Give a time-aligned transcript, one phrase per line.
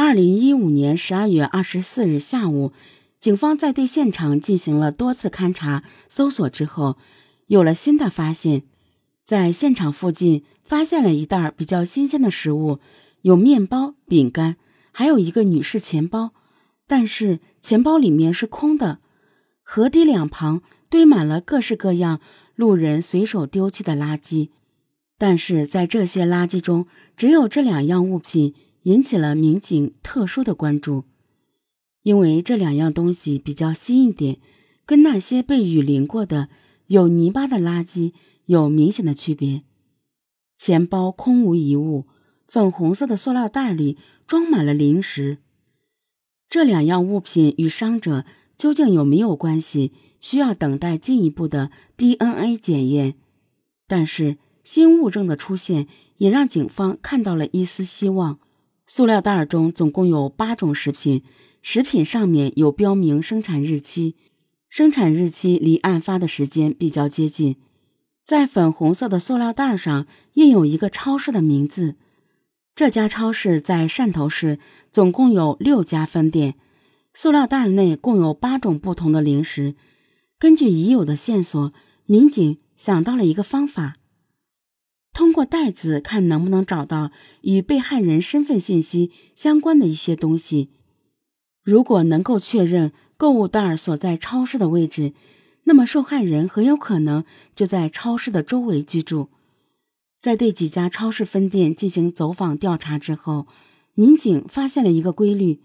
[0.00, 2.70] 二零一五年十二月二十四日下午，
[3.18, 6.96] 警方在对现场进行了多次勘查搜索之后，
[7.48, 8.62] 有了新的发现。
[9.24, 12.78] 在现场附近发现了一袋比较新鲜的食物，
[13.22, 14.54] 有面包、饼干，
[14.92, 16.30] 还有一个女士钱包，
[16.86, 19.00] 但是钱包里面是空的。
[19.64, 22.20] 河堤两旁堆满了各式各样
[22.54, 24.50] 路人随手丢弃的垃圾，
[25.18, 26.86] 但是在这些垃圾中，
[27.16, 28.54] 只有这两样物品。
[28.82, 31.04] 引起了民警特殊的关注，
[32.02, 34.38] 因为这两样东西比较新一点，
[34.86, 36.48] 跟那些被雨淋过的
[36.86, 38.12] 有泥巴的垃圾
[38.46, 39.62] 有明显的区别。
[40.56, 42.06] 钱包空无一物，
[42.46, 45.38] 粉红色的塑料袋里装满了零食。
[46.48, 48.24] 这两样物品与伤者
[48.56, 53.14] 究竟有没有关系，需要等待进一步的 DNA 检验。
[53.86, 58.38] 但是新物证的出现也让警方看到了一丝希望。
[58.88, 61.22] 塑料袋中总共有八种食品，
[61.60, 64.16] 食品上面有标明生产日期，
[64.70, 67.56] 生产日期离案发的时间比较接近。
[68.24, 71.96] 在粉红色的塑料袋上印有一个超市的名字，
[72.74, 74.58] 这家超市在汕头市，
[74.90, 76.54] 总共有六家分店。
[77.12, 79.74] 塑料袋内共有八种不同的零食。
[80.38, 81.74] 根据已有的线索，
[82.06, 83.97] 民警想到了一个方法。
[85.18, 90.70] 通过袋子看能不能找到与被害人身份信息相关的一些东西。
[91.64, 95.14] 如果能够确认购物袋所在超市的位置，
[95.64, 97.24] 那么受害人很有可能
[97.56, 99.30] 就在超市的周围居住。
[100.20, 103.48] 在对几家超市分店进行走访调查之后，
[103.94, 105.60] 民警发现了一个规律：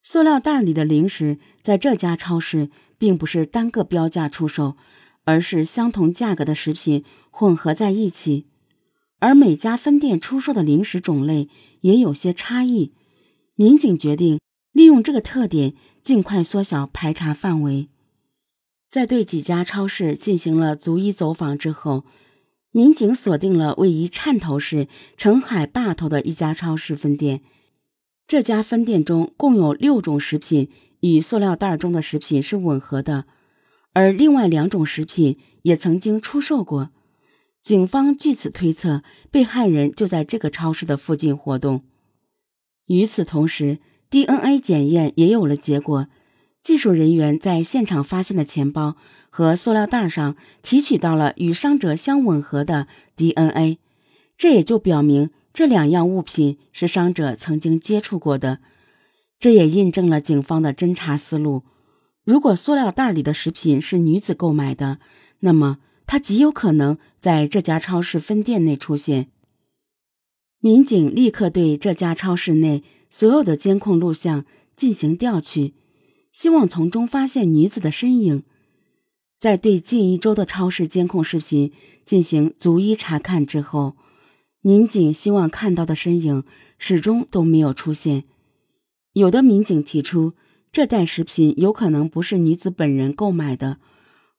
[0.00, 4.76] 塑料袋里的零食在这家超市并不是单个标价出售，
[5.24, 8.46] 而是相同价格的食品混合在一起。
[9.18, 11.48] 而每家分店出售的零食种类
[11.80, 12.92] 也有些差异，
[13.54, 14.38] 民警决定
[14.72, 17.88] 利用这个特点，尽快缩小排查范围。
[18.88, 22.04] 在对几家超市进行了逐一走访之后，
[22.70, 27.40] 民警锁定了位于汕头市澄海坝头的一家超市分店。
[28.28, 30.68] 这家分店中共有六种食品
[31.00, 33.24] 与塑料袋中的食品是吻合的，
[33.92, 36.90] 而另外两种食品也曾经出售过。
[37.66, 41.82] 警方据此推测，被害人就在这个超市的附近活动。
[42.86, 46.06] 与此同时，DNA 检验也有了结果，
[46.62, 48.96] 技术人员在现场发现的钱包
[49.30, 53.78] 和塑料袋上提取到了与伤者相吻合的 DNA，
[54.38, 58.60] 这也就表明这两样物品是伤者曾经接触过的。
[59.40, 61.64] 这也印证了警方的侦查思路：
[62.22, 65.00] 如果塑料袋里的食品是女子购买的，
[65.40, 65.78] 那么。
[66.06, 69.28] 他极有可能在这家超市分店内出现。
[70.60, 75.74] 民警立刻对这家超市内所有的监控录像进行调取，
[76.32, 78.42] 希望从中发现女子的身影。
[79.38, 81.70] 在对近一周的超市监控视频
[82.04, 83.96] 进行逐一查看之后，
[84.62, 86.42] 民警希望看到的身影
[86.78, 88.24] 始终都没有出现。
[89.12, 90.32] 有的民警提出，
[90.72, 93.78] 这袋食品有可能不是女子本人购买的。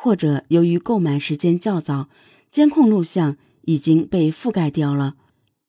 [0.00, 2.08] 或者由于购买时间较早，
[2.48, 5.16] 监控录像已经被覆盖掉了，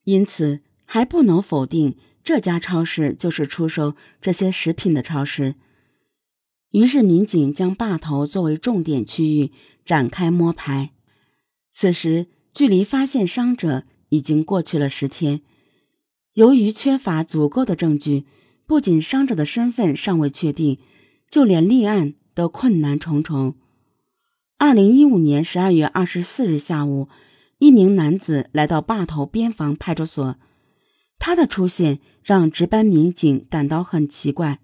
[0.04, 5.56] 因此还不能否定这家超市就是出售这些食品的超市。
[6.72, 9.52] 于是，民警将坝头作为重点区域
[9.84, 10.92] 展开摸排。
[11.72, 15.42] 此时，距离发现伤者已经过去了十天。
[16.34, 18.26] 由于缺乏足够的证据，
[18.68, 20.78] 不仅伤者的身份尚未确定，
[21.32, 23.56] 就连立案都困难重重。
[24.60, 27.08] 二零一五年十二月二十四日下午，
[27.60, 30.36] 一名男子来到坝头边防派出所。
[31.18, 34.60] 他的出现让值班民警感到很奇怪。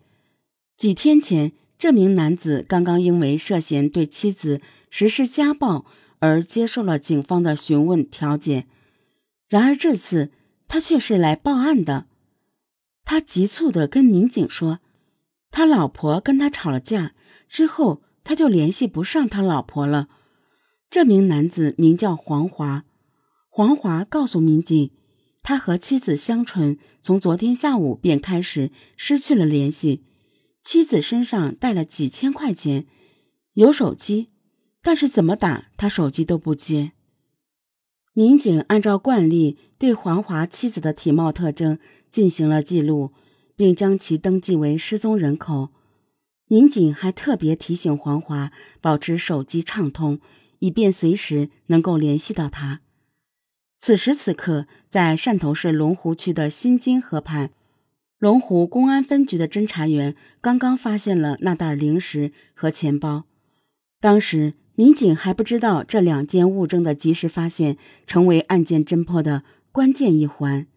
[0.75, 5.85] 几天前，这名男子刚刚因为涉嫌对妻子实施家暴
[6.19, 8.65] 而接受了警方的询问调解，
[9.47, 10.29] 然而这次
[10.67, 12.07] 他却是来报案的。
[13.05, 14.79] 他急促地跟民警说
[15.51, 17.13] ：“他老婆跟他吵了架
[17.47, 20.09] 之后。”他就联系不上他老婆了。
[20.89, 22.83] 这名男子名叫黄华。
[23.49, 24.91] 黄华告诉民警，
[25.41, 30.03] 他和妻子香纯从昨天下午便开始失去了联系。
[30.61, 32.87] 妻子身上带了几千块钱，
[33.53, 34.31] 有手机，
[34.81, 36.93] 但是怎么打他手机都不接。
[38.13, 41.77] 民警按照惯例对黄华妻子的体貌特征
[42.09, 43.11] 进行了记录，
[43.55, 45.69] 并将其登记为失踪人口。
[46.47, 50.19] 民警还特别提醒黄华保持手机畅通，
[50.59, 52.81] 以便随时能够联系到他。
[53.79, 57.51] 此时此刻，在汕头市龙湖区的新津河畔，
[58.19, 63.25] 龙湖公安分局的侦查员刚刚发现了那袋零食和钱包，
[63.99, 70.67] 当时民警还不知道这两件物证的及时发现成为案件侦破的关键一环。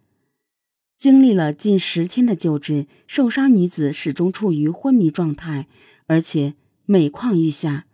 [0.99, 5.69] 经历了近十天的救治，受伤女子始终处于昏迷状态，
[6.09, 6.55] 而且
[6.87, 7.87] 每况愈下。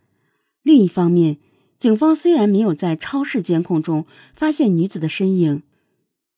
[0.63, 1.37] 另一方面，
[1.77, 5.61] 警方虽然没有在超市监控中发现女子的身影，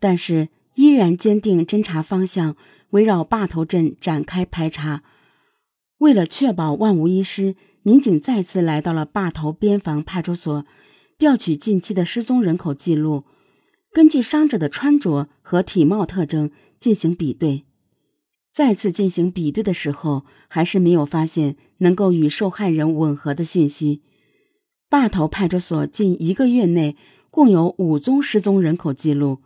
[0.02, 2.58] 但是依然坚定侦查方向。
[2.92, 5.04] 围绕坝头镇展开排查，
[5.98, 10.66] 为了确保万无一失，民警再次来到了坝头边防派出所，
[11.18, 13.26] 调取近期的失踪人口记录，
[13.92, 17.64] 根据伤者的穿着和体貌特征进行比对。
[18.52, 24.02] 再次进行比对的时候，还是没有发现能够与受害人吻合的信息。
[24.90, 26.98] 坝头派出所近一个月内
[27.32, 29.38] 共有五宗失踪人口记录。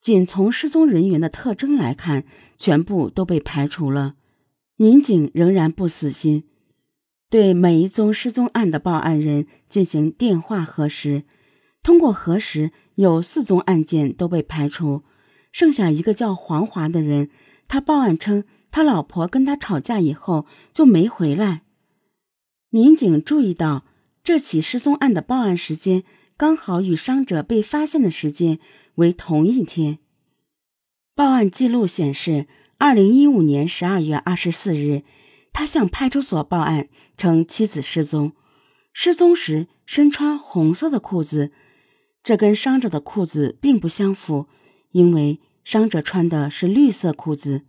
[0.00, 2.22] 仅从失踪人员的特征来看，
[2.56, 4.14] 全部都被排除了。
[4.76, 6.44] 民警仍然不死心，
[7.28, 11.24] 对每一宗失踪案的报案人进行电话核实。
[11.82, 15.02] 通过核实，有四宗案件都被排除，
[15.52, 17.30] 剩下一个叫黄华的人，
[17.68, 21.62] 他报案称他老婆跟他吵架以后就没回来。
[22.70, 23.84] 民警注意到，
[24.22, 26.02] 这起失踪案的报案时间
[26.36, 28.58] 刚好与伤者被发现的时间。
[28.96, 29.98] 为同一天，
[31.14, 32.46] 报案记录显示，
[32.78, 35.02] 二零一五年十二月二十四日，
[35.52, 36.88] 他向派出所报案
[37.18, 38.32] 称妻子失踪，
[38.94, 41.52] 失踪时身穿红色的裤子，
[42.22, 44.46] 这跟伤者的裤子并不相符，
[44.96, 47.66] 因为伤者穿的是绿色裤子。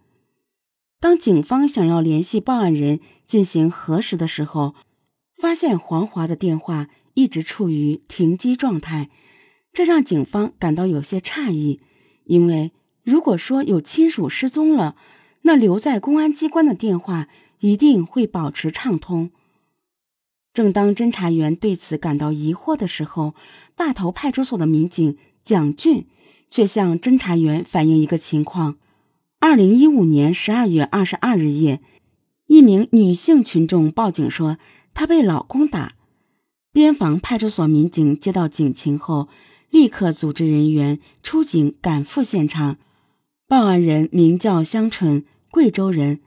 [0.98, 4.76] 当警方想要联系报案人进行核实的时候，
[5.36, 9.10] 发现黄华的电话一直处于停机状态。
[9.74, 11.82] 这让警方感到有些诧异，
[12.24, 12.72] 因为
[13.04, 14.96] 如果说有亲属失踪了，
[15.42, 17.28] 那留在公安机关的电话
[17.60, 19.32] 一定会保持畅通。
[20.58, 23.36] 正当侦查员对此感到疑惑的时候，
[23.76, 26.08] 坝头派出所的民警蒋俊
[26.50, 28.78] 却向侦查员反映一个情况：
[29.40, 31.80] 二零一五年十二月二十二日夜，
[32.48, 34.58] 一名女性群众报警说
[34.96, 35.94] 她被老公打。
[36.74, 39.30] 边防派出所民警接到警情后。
[39.70, 42.78] 立刻组织人员出警赶赴现场。
[43.48, 46.22] 报案人名叫香纯，贵州人。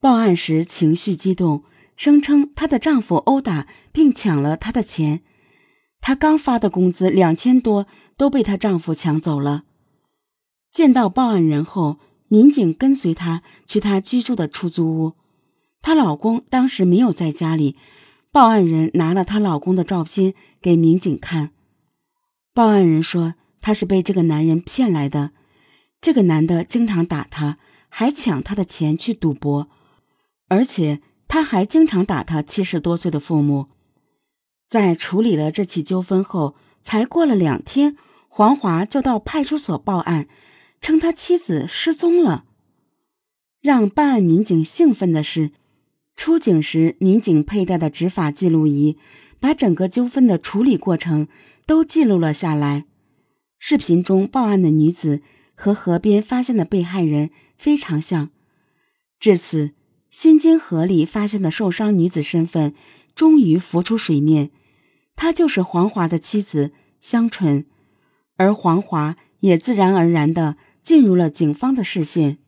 [0.00, 1.64] 报案时情绪激动，
[1.96, 5.22] 声称她的丈夫殴打并抢了她的钱。
[6.00, 9.64] 她刚发的工资两千多都被她丈夫抢走了。
[10.70, 11.98] 见到报案人后，
[12.28, 15.14] 民警跟随她去她居住的出租屋。
[15.80, 17.76] 她老公当时没有在家里。
[18.30, 21.52] 报案人拿了她老公的照片给民警看。
[22.52, 25.30] 报案人说，她是被这个男人骗来的。
[26.02, 27.56] 这个男的经常打她，
[27.88, 29.68] 还抢她的钱去赌博，
[30.48, 33.66] 而且他还经常打他七十多岁的父母。
[34.68, 37.96] 在处理了这起纠纷后，才过了两天，
[38.28, 40.28] 黄华就到派出所报案，
[40.80, 42.44] 称他妻子失踪了。
[43.60, 45.52] 让办案民警兴奋的是，
[46.16, 48.96] 出警时民警佩戴的执法记录仪，
[49.38, 51.28] 把整个纠纷的处理过程。
[51.66, 52.84] 都记录了下来。
[53.58, 55.20] 视频中报案的女子
[55.56, 58.30] 和河边发现的被害人非常像。
[59.18, 59.72] 至此，
[60.18, 62.72] 新津河里发现的受伤女子身份
[63.14, 64.50] 终于浮出水面，
[65.14, 66.70] 她就是黄华的妻子
[67.02, 67.66] 香纯，
[68.38, 72.38] 而黄华也自然而然的进入了警方的视线。